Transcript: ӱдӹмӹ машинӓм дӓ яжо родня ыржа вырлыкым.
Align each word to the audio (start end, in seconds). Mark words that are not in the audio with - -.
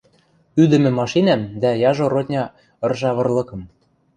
ӱдӹмӹ 0.61 0.91
машинӓм 0.99 1.41
дӓ 1.61 1.71
яжо 1.89 2.05
родня 2.13 2.43
ыржа 2.85 3.11
вырлыкым. 3.15 3.61